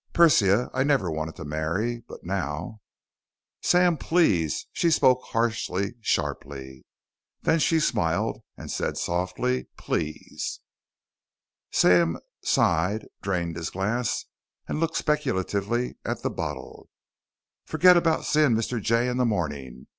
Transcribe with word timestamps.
"Persia, 0.13 0.71
I 0.73 0.81
never 0.83 1.11
wanted 1.11 1.35
to 1.35 1.45
marry, 1.45 1.99
but 1.99 2.23
now" 2.23 2.81
"Sam, 3.61 3.97
please!" 3.97 4.65
She 4.73 4.89
spoke 4.89 5.21
harshly, 5.25 5.93
sharply. 6.01 6.87
Then 7.43 7.59
she 7.59 7.79
smiled 7.79 8.41
and 8.57 8.71
said 8.71 8.97
softly, 8.97 9.69
"Please." 9.77 10.59
Sam 11.71 12.17
sighed, 12.43 13.09
drained 13.21 13.57
his 13.57 13.69
glass, 13.69 14.25
and 14.67 14.79
looked 14.79 14.97
speculatively 14.97 15.99
at 16.03 16.23
the 16.23 16.31
bottle. 16.31 16.89
"Forget 17.67 17.95
about 17.95 18.25
seeing 18.25 18.55
Mr. 18.55 18.81
Jay 18.81 19.07
in 19.07 19.17
the 19.17 19.23
morning. 19.25 19.85